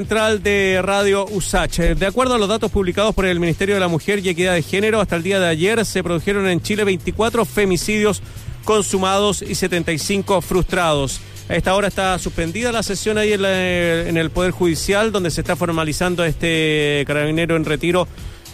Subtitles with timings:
[0.00, 1.94] Central de Radio USACH.
[1.94, 4.62] De acuerdo a los datos publicados por el Ministerio de la Mujer y Equidad de
[4.62, 8.22] Género, hasta el día de ayer se produjeron en Chile 24 femicidios
[8.64, 11.20] consumados y 75 frustrados.
[11.50, 15.54] A esta hora está suspendida la sesión ahí en, el Poder Judicial, donde se está
[15.54, 18.08] formalizando este carabinero en retiro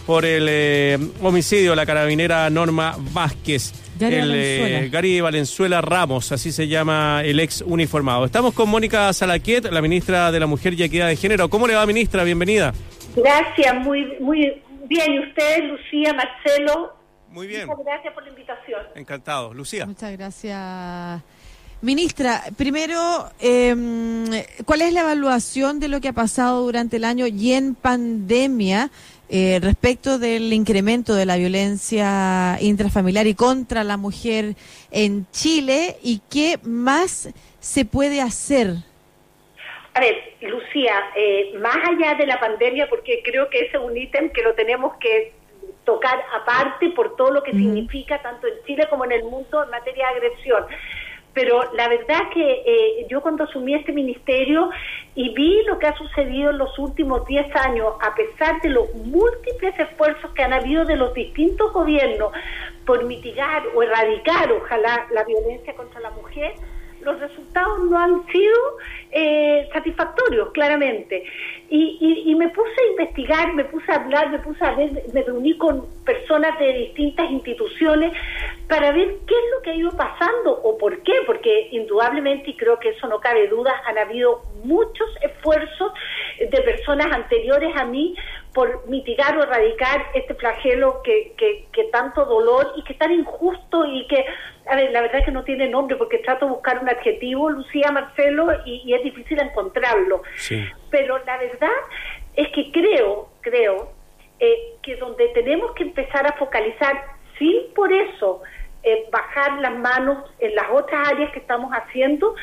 [0.05, 3.71] por el eh, homicidio la carabinera Norma Vázquez.
[3.97, 4.79] Gary el, Valenzuela.
[4.79, 8.25] eh, Gary Valenzuela Ramos, así se llama el ex uniformado.
[8.25, 11.49] Estamos con Mónica Salaquiet, la ministra de la Mujer y Equidad de Género.
[11.49, 12.23] ¿Cómo le va, ministra?
[12.23, 12.73] Bienvenida.
[13.15, 14.53] Gracias, muy, muy
[14.87, 15.13] bien.
[15.13, 16.93] ¿Y ustedes, Lucía, Marcelo?
[17.31, 17.67] Muy bien.
[17.67, 18.81] Muchas gracias por la invitación.
[18.95, 19.53] Encantado.
[19.53, 19.85] Lucía.
[19.85, 21.21] Muchas gracias.
[21.81, 27.27] Ministra, primero, eh, ¿cuál es la evaluación de lo que ha pasado durante el año
[27.27, 28.89] y en pandemia
[29.29, 34.55] eh, respecto del incremento de la violencia intrafamiliar y contra la mujer
[34.91, 38.75] en Chile y qué más se puede hacer?
[39.93, 43.97] A ver, Lucía, eh, más allá de la pandemia, porque creo que ese es un
[43.97, 45.33] ítem que lo tenemos que
[45.83, 49.69] tocar aparte por todo lo que significa tanto en Chile como en el mundo en
[49.69, 50.65] materia de agresión.
[51.37, 54.71] Pero la verdad que eh, yo cuando asumí este ministerio
[55.13, 58.91] y vi lo que ha sucedido en los últimos 10 años, a pesar de los
[58.95, 62.31] múltiples esfuerzos que han habido de los distintos gobiernos
[62.87, 66.55] por mitigar o erradicar, ojalá, la violencia contra la mujer,
[67.01, 68.57] los resultados no han sido
[69.11, 71.23] eh, satisfactorios, claramente.
[71.69, 75.03] Y, y, y, me puse a investigar, me puse a hablar, me puse a ver,
[75.13, 78.11] me reuní con personas de distintas instituciones
[78.67, 82.57] para ver qué es lo que ha ido pasando o por qué, porque indudablemente, y
[82.57, 85.93] creo que eso no cabe duda, han habido muchos esfuerzos
[86.39, 88.15] de personas anteriores a mí
[88.53, 93.85] por mitigar o erradicar este flagelo que, que, que tanto dolor y que tan injusto
[93.85, 94.25] y que,
[94.69, 97.49] a ver, la verdad es que no tiene nombre porque trato de buscar un adjetivo,
[97.49, 100.23] Lucía, Marcelo, y, y es difícil encontrarlo.
[100.35, 100.65] Sí.
[100.89, 101.69] Pero la verdad
[102.35, 103.91] es que creo, creo,
[104.39, 108.41] eh, que donde tenemos que empezar a focalizar, sin por eso
[108.83, 112.35] eh, bajar las manos en las otras áreas que estamos haciendo,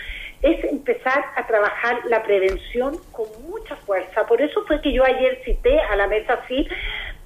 [0.43, 4.27] es empezar a trabajar la prevención con mucha fuerza.
[4.27, 6.69] Por eso fue que yo ayer cité a la mesa CIR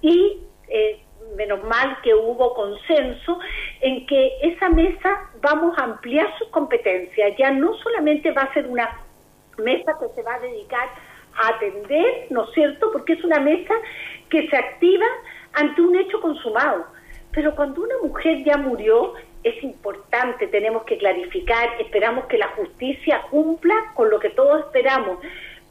[0.03, 1.01] y eh,
[1.37, 3.41] menos mal que hubo consenso
[3.81, 7.37] en que esa mesa vamos a ampliar sus competencias.
[7.37, 9.01] Ya no solamente va a ser una
[9.59, 10.89] mesa que se va a dedicar
[11.43, 12.91] a atender, ¿no es cierto?
[12.93, 13.75] Porque es una mesa
[14.31, 15.07] que se activa
[15.55, 16.87] ante un hecho consumado.
[17.39, 23.23] Pero cuando una mujer ya murió, es importante, tenemos que clarificar, esperamos que la justicia
[23.31, 25.21] cumpla con lo que todos esperamos,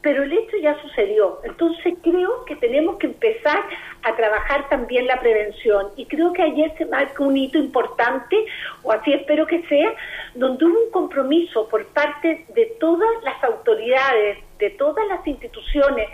[0.00, 1.42] pero el hecho ya sucedió.
[1.44, 3.62] Entonces creo que tenemos que empezar
[4.02, 8.46] a trabajar también la prevención y creo que ayer se marca un hito importante,
[8.82, 9.92] o así espero que sea,
[10.36, 16.08] donde hubo un compromiso por parte de todas las autoridades, de todas las instituciones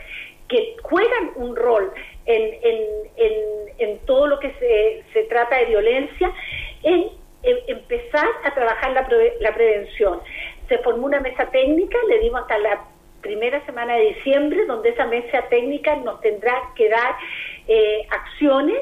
[0.49, 1.93] que juegan un rol
[2.27, 2.81] en, en,
[3.17, 3.33] en,
[3.79, 6.33] en todo lo que se, se trata de violencia,
[6.83, 7.11] en
[7.67, 10.21] empezar a trabajar la, pre la, prevención.
[10.69, 12.85] Se formó una mesa técnica, le dimos hasta la
[13.21, 17.17] primera semana de diciembre, donde esa mesa técnica nos tendrá que dar
[17.67, 18.79] eh, acciones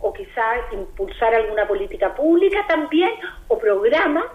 [0.00, 3.10] o quizás impulsar alguna política pública también
[3.48, 4.26] o programas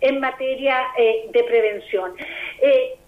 [0.00, 2.14] en materia eh, de prevención.
[2.60, 2.98] Eh,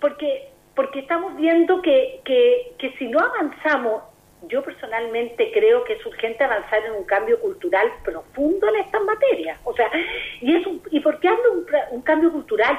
[0.00, 4.02] porque, porque estamos viendo que, que, que si no avanzamos
[4.42, 9.58] yo personalmente creo que es urgente avanzar en un cambio cultural profundo en estas materias.
[9.64, 9.90] O sea,
[10.40, 12.78] y es un, y por qué hablo un, un cambio cultural?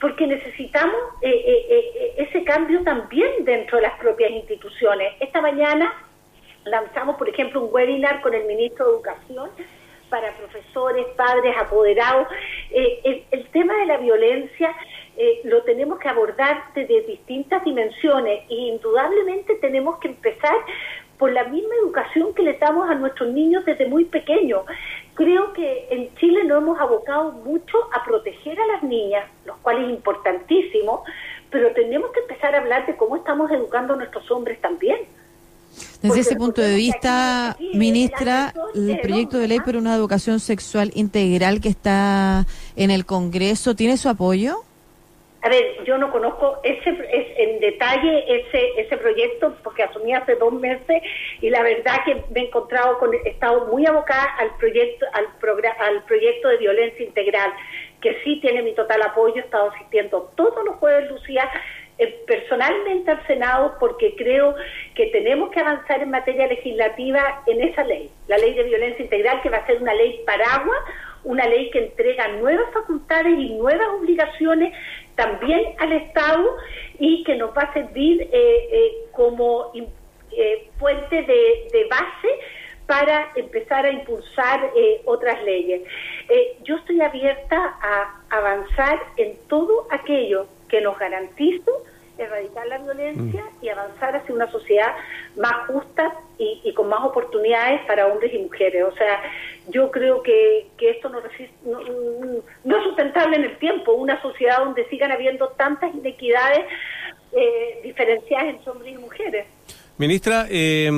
[0.00, 5.14] Porque necesitamos eh, eh, eh, ese cambio también dentro de las propias instituciones.
[5.18, 5.92] Esta mañana
[6.64, 9.50] lanzamos, por ejemplo, un webinar con el ministro de Educación
[10.10, 12.28] para profesores, padres, apoderados.
[12.70, 14.74] el, el tema de la violencia
[15.20, 20.54] eh, lo tenemos que abordar desde distintas dimensiones e indudablemente tenemos que empezar
[21.18, 24.62] por la misma educación que le damos a nuestros niños desde muy pequeños.
[25.14, 29.82] Creo que en Chile nos hemos abocado mucho a proteger a las niñas, lo cual
[29.82, 31.02] es importantísimo,
[31.50, 35.00] pero tenemos que empezar a hablar de cómo estamos educando a nuestros hombres también.
[36.02, 40.38] Desde ese punto de vista, aquí, ministra, el, el proyecto de ley por una educación
[40.38, 42.46] sexual integral que está
[42.76, 44.62] en el Congreso, ¿tiene su apoyo?
[45.40, 50.34] A ver, yo no conozco ese es, en detalle ese ese proyecto porque asumí hace
[50.34, 51.00] dos meses
[51.40, 55.26] y la verdad que me he encontrado con he estado muy abocada al proyecto al
[55.40, 57.52] programa al proyecto de violencia integral
[58.00, 61.48] que sí tiene mi total apoyo he estado asistiendo todos los jueves Lucía
[61.98, 64.54] eh, personalmente al Senado porque creo
[64.94, 69.42] que tenemos que avanzar en materia legislativa en esa ley la ley de violencia integral
[69.42, 70.78] que va a ser una ley paraguas
[71.24, 74.72] una ley que entrega nuevas facultades y nuevas obligaciones
[75.14, 76.56] también al Estado
[76.98, 79.72] y que nos va a servir eh, eh, como
[80.32, 82.28] eh, fuente de, base
[82.86, 84.70] para empezar a impulsar
[85.04, 85.82] otras leyes.
[86.62, 91.70] yo estoy abierta a avanzar en todo aquello que nos garantice
[92.18, 93.64] erradicar la violencia mm.
[93.64, 94.94] y avanzar hacia una sociedad
[95.36, 98.84] más justa y, con más oportunidades para hombres y mujeres.
[98.84, 99.20] O sea,
[99.68, 101.20] yo creo que, esto no,
[102.64, 106.64] no, es sustentable en el tiempo, una sociedad donde sigan habiendo tantas inequidades
[107.32, 109.46] eh, diferenciadas entre hombres y mujeres.
[109.96, 110.90] Ministra, eh,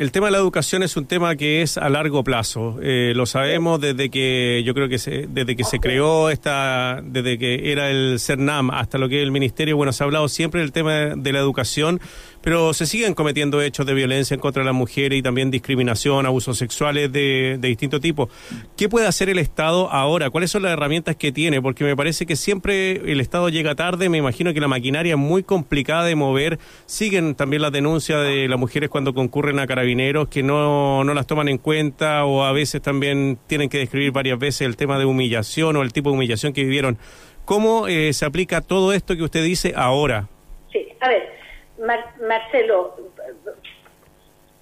[0.00, 2.78] el tema de la educación es un tema que es a largo plazo.
[2.80, 7.36] Eh, lo sabemos desde que yo creo que se, desde que se creó esta, desde
[7.36, 9.76] que era el CERNAM hasta lo que es el ministerio.
[9.76, 12.00] Bueno, se ha hablado siempre del tema de la educación,
[12.42, 16.26] pero se siguen cometiendo hechos de violencia en contra de las mujeres y también discriminación,
[16.26, 18.28] abusos sexuales de, de distinto tipo.
[18.76, 20.30] ¿Qué puede hacer el Estado ahora?
[20.30, 21.60] ¿Cuáles son las herramientas que tiene?
[21.60, 24.08] Porque me parece que siempre el Estado llega tarde.
[24.08, 26.58] Me imagino que la maquinaria es muy complicada de mover.
[26.86, 31.26] Siguen también las denuncias de las mujeres cuando concurren a carabineros que no, no las
[31.26, 35.04] toman en cuenta o a veces también tienen que describir varias veces el tema de
[35.04, 36.98] humillación o el tipo de humillación que vivieron.
[37.44, 40.28] ¿Cómo eh, se aplica todo esto que usted dice ahora?
[40.72, 41.39] Sí, a ver,
[41.80, 42.96] Marcelo,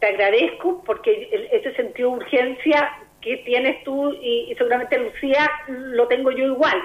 [0.00, 6.31] te agradezco porque ese sentido de urgencia que tienes tú y, seguramente Lucía lo tengo
[6.31, 6.81] yo igual.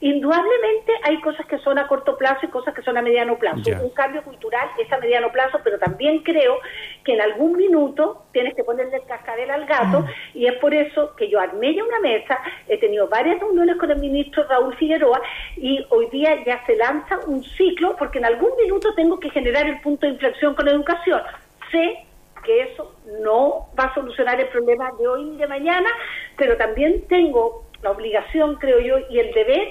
[0.00, 3.70] Indudablemente hay cosas que son a corto plazo y cosas que son a mediano plazo.
[3.82, 6.58] Un cambio cultural es a mediano plazo, pero también creo
[7.04, 10.06] que en algún minuto tienes que ponerle el cascabel al gato mm.
[10.34, 13.90] y es por eso que yo armé ya una mesa, he tenido varias reuniones con
[13.92, 15.22] el ministro Raúl Figueroa
[15.56, 19.66] y hoy día ya se lanza un ciclo porque en algún minuto tengo que generar
[19.66, 21.22] el punto de inflexión con educación.
[21.70, 22.06] Sé
[22.42, 25.88] que eso no va a solucionar el problema de hoy y de mañana,
[26.36, 29.68] pero también tengo la obligación, creo yo, y el deber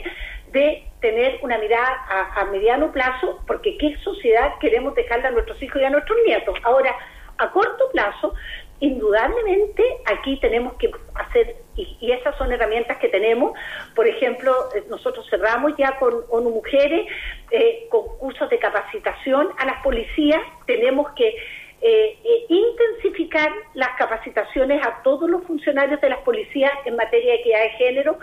[0.51, 5.81] de tener una mirada a, mediano plazo, porque qué sociedad queremos dejarle a nuestros hijos
[5.81, 6.55] y a nuestros nietos.
[6.63, 6.95] Ahora,
[7.37, 8.33] a corto plazo,
[8.81, 13.57] indudablemente aquí tenemos que hacer, y, esas son herramientas que tenemos,
[13.95, 17.07] por ejemplo, eh, nosotros cerramos ya con ONU Mujeres,
[17.49, 21.35] eh, con cursos de capacitación a las policías, tenemos que
[21.83, 27.39] eh, eh, intensificar las capacitaciones a todos los funcionarios de las policías en materia de
[27.39, 28.19] equidad de género.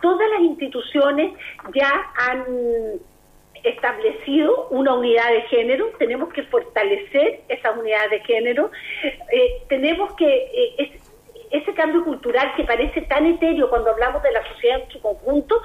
[0.00, 1.34] Todas las instituciones
[1.74, 2.44] ya han
[3.62, 8.70] establecido una unidad de género, tenemos que fortalecer esa unidad de género,
[9.02, 10.74] eh, tenemos que,
[11.50, 15.60] ese cambio cultural que parece tan etéreo cuando hablamos de la sociedad en su conjunto,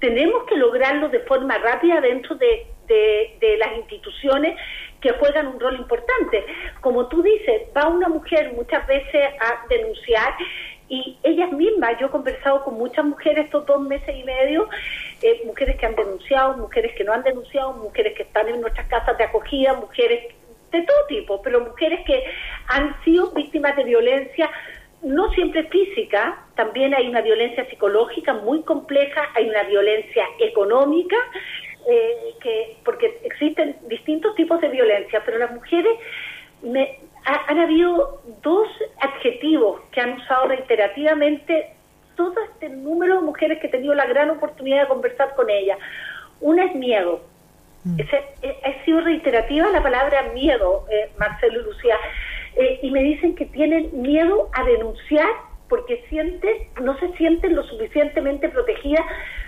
[0.00, 4.58] tenemos que lograrlo de forma rápida dentro de, de las instituciones
[5.04, 6.46] que juegan un rol importante.
[6.80, 10.32] Como tú dices, va una mujer muchas veces a denunciar
[10.88, 14.66] y ellas mismas, yo he conversado con muchas mujeres estos dos meses y medio,
[15.20, 18.86] eh, mujeres que han denunciado, mujeres que no han denunciado, mujeres que están en nuestras
[18.88, 20.24] casas de acogida, mujeres
[20.72, 22.24] de todo tipo, pero mujeres que
[22.68, 24.50] han sido víctimas de violencia,
[25.02, 31.16] no siempre física, también hay una violencia psicológica muy compleja, hay una violencia económica
[31.88, 35.92] eh, que porque existen distintos tipos de violencia, pero las mujeres
[36.62, 38.68] me, han habido dos
[39.00, 41.74] adjetivos que han usado reiterativamente
[42.16, 45.78] todo este número de mujeres que he tenido la gran oportunidad de conversar con ellas.
[46.40, 47.22] Una es miedo.
[47.84, 48.00] Mm.
[48.00, 51.96] Eh, ha sido reiterativa la palabra miedo, eh, Marcelo y Lucía,
[52.56, 55.28] eh, y me dicen que tienen miedo a denunciar
[55.74, 59.04] porque sienten, no se sienten lo suficientemente protegidas,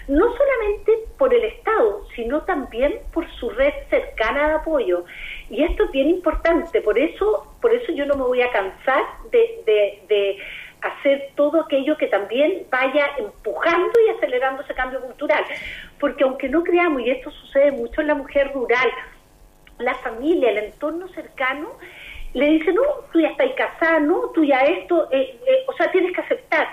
[0.09, 5.05] no solamente por el Estado, sino también por su red cercana de apoyo.
[5.51, 9.05] Y esto es bien importante, por eso, por eso yo no me voy a cansar
[9.31, 10.39] de, de,
[10.83, 15.45] hacer todo aquello que también vaya empujando y acelerando ese cambio cultural.
[16.01, 18.89] Porque aunque no creamos, y esto sucede mucho en la mujer rural,
[19.79, 21.79] la familia, el entorno cercano,
[22.37, 25.91] le dice, no, tú ya estás casada, no, tú ya esto, eh, eh, o sea,
[25.91, 26.69] tienes que aceptar.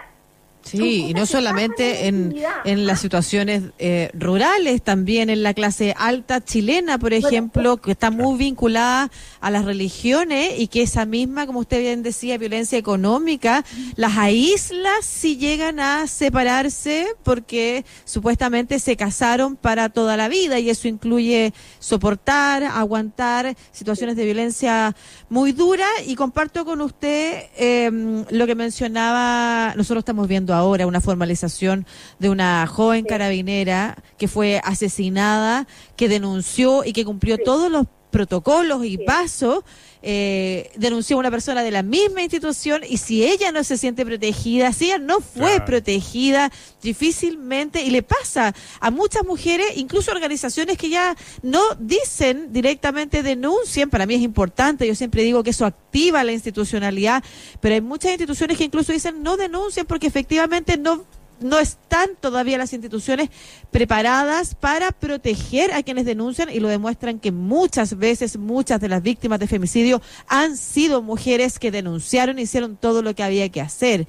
[0.64, 6.44] Sí, y no solamente en, en las situaciones eh, rurales, también en la clase alta
[6.44, 11.60] chilena, por ejemplo, que está muy vinculada a las religiones y que esa misma, como
[11.60, 13.66] usted bien decía, violencia económica,
[13.96, 20.70] las aísla si llegan a separarse porque supuestamente se casaron para toda la vida y
[20.70, 24.96] eso incluye soportar, aguantar situaciones de violencia
[25.30, 31.02] muy duras y comparto con usted em, lo que mencionaba, nosotros estamos viendo ahora una
[31.02, 31.86] formalización
[32.20, 38.86] de una joven carabinera que fue asesinada, que denunció y que cumplió todos los protocolos
[38.86, 39.66] y pasos,
[40.04, 44.06] eh, denunció a una persona de la misma institución y si ella no se siente
[44.06, 46.52] protegida, si ella no fue protegida,
[46.82, 53.90] difícilmente, y le pasa a muchas mujeres, incluso organizaciones que ya no dicen directamente denuncien,
[53.90, 57.24] para mí es importante, yo siempre digo que eso activa la institucionalidad,
[57.60, 61.06] pero hay muchas instituciones que incluso dicen no denuncien porque efectivamente no
[61.44, 63.30] no están todavía las instituciones
[63.72, 69.02] preparadas para proteger a quienes denuncian y lo demuestran que muchas veces muchas de las
[69.02, 73.62] víctimas de femicidio han sido mujeres que denunciaron y hicieron todo lo que había que
[73.62, 74.08] hacer.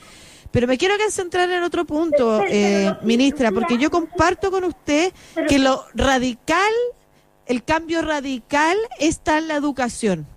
[0.50, 5.12] Pero me quiero concentrar en otro punto, eh, ministra, porque yo comparto con usted
[5.48, 6.72] que lo radical,
[7.46, 10.28] el cambio radical está en la educación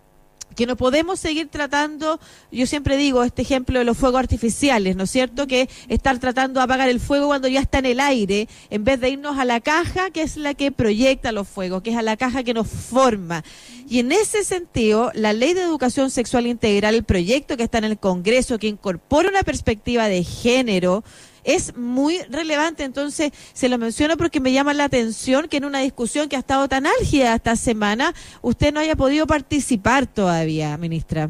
[0.57, 2.19] que no podemos seguir tratando,
[2.51, 5.45] yo siempre digo este ejemplo de los fuegos artificiales, ¿no es cierto?
[5.45, 8.99] Que estar tratando de apagar el fuego cuando ya está en el aire, en vez
[8.99, 12.01] de irnos a la caja que es la que proyecta los fuegos, que es a
[12.01, 13.43] la caja que nos forma.
[13.87, 17.85] Y en ese sentido, la ley de educación sexual integral, el proyecto que está en
[17.85, 21.03] el Congreso, que incorpora una perspectiva de género,
[21.43, 22.83] es muy relevante.
[22.83, 26.39] Entonces, se lo menciono porque me llama la atención que en una discusión que ha
[26.39, 31.29] estado tan álgida esta semana, usted no haya podido participar todavía, ministra.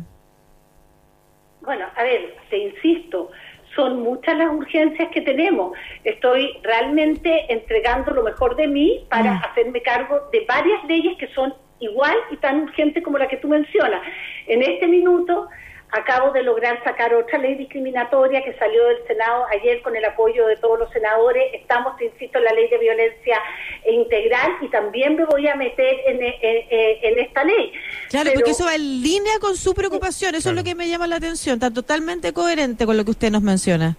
[1.62, 3.30] Bueno, a ver, te insisto,
[3.76, 5.78] son muchas las urgencias que tenemos.
[6.04, 9.42] Estoy realmente entregando lo mejor de mí para mm.
[9.44, 13.48] hacerme cargo de varias leyes que son igual y tan urgentes como la que tú
[13.48, 14.02] mencionas.
[14.48, 15.48] En este minuto
[15.91, 20.46] Acabo de lograr sacar otra ley discriminatoria que salió del Senado ayer con el apoyo
[20.48, 21.53] de todos los senadores.
[21.53, 23.41] Estamos, te insisto, en la ley de violencia
[23.89, 27.72] integral y también me voy a meter en, en, esta ley.
[28.10, 30.36] Claro, porque eso va en línea con su preocupación.
[30.36, 31.53] Eso es lo que me llama la atención.
[31.53, 33.96] Está totalmente coherente con lo que usted nos menciona.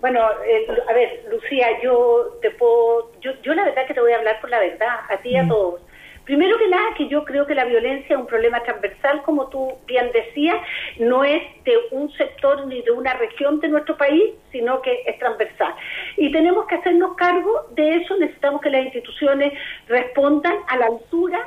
[0.00, 4.18] Bueno, a ver, Lucía, yo te puedo, yo, yo la verdad que te voy a
[4.18, 5.48] hablar por la verdad, a ti y a mm.
[5.48, 5.80] todos.
[6.26, 9.78] Primero que nada, que yo creo que la violencia es un problema transversal, como tú
[9.86, 10.56] bien decías,
[10.98, 15.16] no es de un sector ni de una región de nuestro país, sino que es
[15.20, 15.72] transversal.
[16.16, 19.52] Y tenemos que hacernos cargo de eso, necesitamos que las instituciones
[19.86, 21.46] respondan a la altura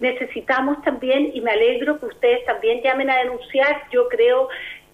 [0.00, 4.48] necesitamos también, y me alegro que ustedes también llamen a denunciar, yo creo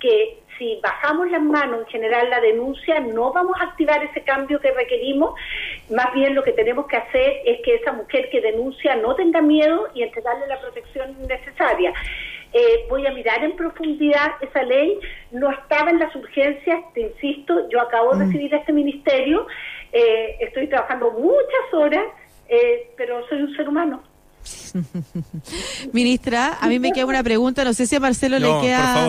[0.04, 4.60] que si bajamos las manos en general la denuncia, no vamos a activar ese cambio
[4.60, 5.34] que requerimos.
[5.90, 9.40] Más bien lo que tenemos que hacer es que esa mujer que denuncia no tenga
[9.40, 11.94] miedo y entregarle la protección necesaria.
[12.52, 15.00] Eh, voy a mirar en profundidad esa ley.
[15.32, 18.26] No estaba en las urgencias, te insisto, yo acabo de mm.
[18.26, 19.46] recibir este ministerio,
[19.90, 22.04] eh, estoy trabajando muchas horas,
[22.48, 24.02] eh, pero soy un ser humano
[25.92, 29.08] Ministra, a mí me queda una pregunta, no sé si a Marcelo le queda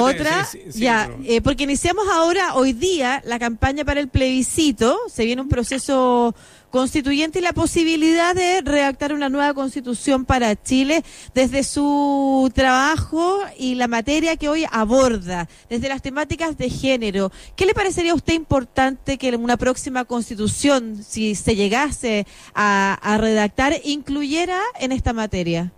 [0.00, 0.46] otra.
[0.74, 5.48] ya, eh, porque iniciamos ahora, hoy día, la campaña para el plebiscito, se viene un
[5.48, 6.34] proceso
[6.76, 11.02] constituyente y la posibilidad de redactar una nueva constitución para Chile
[11.32, 17.30] desde su trabajo y la materia que hoy aborda, desde las temáticas de género.
[17.56, 22.98] ¿Qué le parecería a usted importante que en una próxima constitución, si se llegase a,
[23.00, 25.72] a redactar, incluyera en esta materia?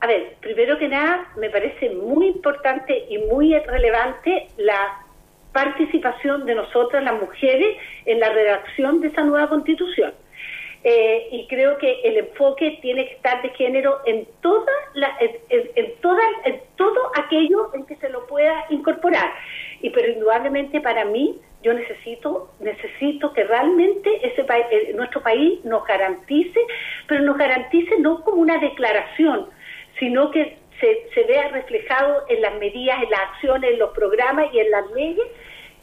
[0.00, 5.07] A ver, primero que nada, me parece muy importante y muy relevante la
[5.52, 7.76] participación de nosotras las mujeres
[8.06, 10.12] en la redacción de esa nueva constitución.
[10.84, 15.94] Eh, y creo que el enfoque tiene que estar de género en toda la, en,
[16.00, 19.28] toda, en todo aquello en que se lo pueda incorporar.
[19.80, 25.84] Y pero indudablemente para mí yo necesito necesito que realmente ese eh, nuestro país nos
[25.84, 26.60] garantice,
[27.08, 29.48] pero nos garantice no como una declaración,
[29.98, 34.46] sino que se, se vea reflejado en las medidas, en las acciones, en los programas
[34.54, 35.26] y en las leyes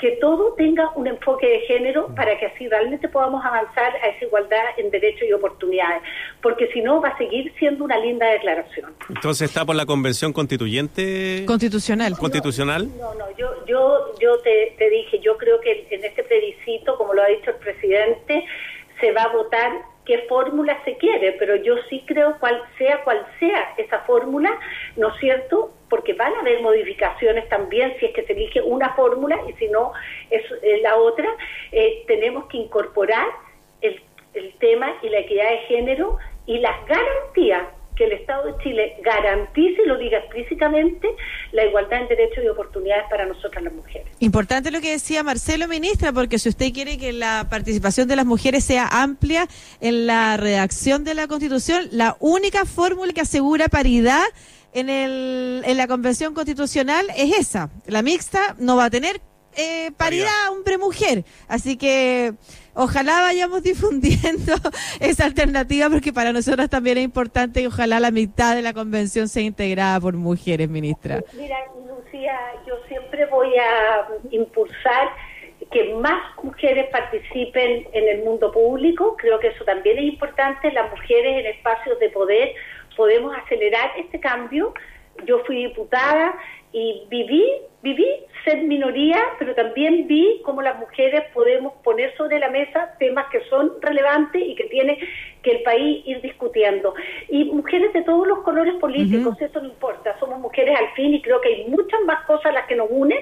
[0.06, 4.26] que todo tenga un enfoque de género para que así realmente podamos avanzar a esa
[4.26, 6.04] igualdad en derechos y oportunidades,
[6.44, 8.94] porque si no va a seguir siendo una linda declaración.
[9.10, 12.16] Entonces está por la convención constituyente constitucional.
[12.20, 12.88] Constitucional.
[13.00, 17.16] No, no, yo yo yo te, te dije, yo creo que en este plebiscito, como
[17.16, 18.46] lo ha dicho el presidente,
[19.02, 19.72] se va a votar
[20.06, 24.52] qué fórmula se quiere, pero yo sí creo cual sea cual sea esa fórmula,
[24.96, 25.72] ¿no es cierto?
[25.90, 29.68] Porque van a haber modificaciones también si es que se elige una fórmula y si
[29.68, 29.94] no
[30.30, 30.44] es
[30.82, 31.30] la otra,
[31.72, 33.28] eh, tenemos que incorporar
[33.82, 34.02] el,
[34.34, 38.96] el tema y la equidad de género y las garantías que el Estado de Chile
[39.04, 41.08] garantice y lo diga explícitamente
[41.52, 44.08] la igualdad en derechos y oportunidades para nosotras las mujeres.
[44.20, 48.26] Importante lo que decía Marcelo, ministra, porque si usted quiere que la participación de las
[48.26, 49.48] mujeres sea amplia
[49.82, 54.24] en la redacción de la Constitución, la única fórmula que asegura paridad
[54.74, 57.70] en, el, en la Convención Constitucional es esa.
[57.88, 59.22] La mixta no va a tener
[59.56, 61.24] eh, paridad hombre-mujer.
[61.48, 62.34] Así que
[62.76, 64.54] ojalá vayamos difundiendo
[65.00, 69.28] esa alternativa porque para nosotros también es importante y ojalá la mitad de la convención
[69.28, 71.24] sea integrada por mujeres, ministra.
[71.34, 75.10] Mira, Lucía, yo siempre voy a impulsar
[75.72, 80.92] que más mujeres participen en el mundo público, creo que eso también es importante, las
[80.92, 82.54] mujeres en espacios de poder
[82.96, 84.74] podemos acelerar este cambio.
[85.26, 86.36] Yo fui diputada
[86.76, 87.50] y viví,
[87.84, 88.06] viví
[88.44, 93.40] ser minoría, pero también vi cómo las mujeres podemos poner sobre la mesa temas que
[93.50, 95.00] son relevantes y que tiene
[95.42, 96.94] que el país ir discutiendo.
[97.30, 101.22] Y mujeres de todos los colores políticos, eso no importa, somos mujeres al fin y
[101.22, 103.20] creo que hay muchas más cosas las que nos unen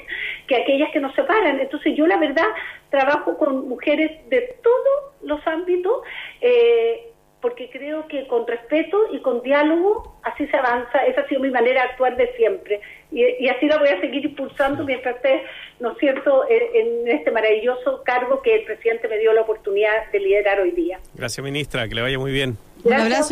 [0.48, 1.60] que aquellas que nos separan.
[1.60, 2.48] Entonces yo la verdad
[2.90, 6.02] trabajo con mujeres de todos los ámbitos.
[6.42, 7.13] Eh,
[7.44, 11.06] porque creo que con respeto y con diálogo así se avanza.
[11.06, 12.80] Esa ha sido mi manera de actuar de siempre.
[13.12, 15.44] Y, así la voy a seguir impulsando mientras esté,
[15.82, 20.20] ¿no es cierto?, en, este maravilloso cargo que el presidente me dio la oportunidad de
[20.20, 21.00] liderar hoy día.
[21.16, 21.86] Gracias, ministra.
[21.90, 22.58] Que le vaya muy bien.
[22.86, 23.32] Un abrazo.